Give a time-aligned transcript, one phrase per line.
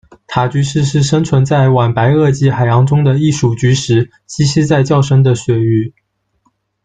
[0.25, 5.93] 塔菊石是生存在晚白垩纪海洋中的一属菊石，栖息在较深的水域。